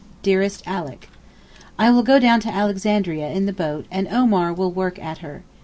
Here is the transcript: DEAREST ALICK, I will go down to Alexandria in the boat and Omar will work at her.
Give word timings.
DEAREST 0.23 0.63
ALICK, 0.65 1.09
I 1.77 1.91
will 1.91 2.01
go 2.01 2.17
down 2.17 2.39
to 2.39 2.49
Alexandria 2.51 3.29
in 3.29 3.45
the 3.45 3.53
boat 3.53 3.85
and 3.91 4.07
Omar 4.07 4.51
will 4.51 4.71
work 4.71 4.97
at 4.97 5.19
her. 5.19 5.43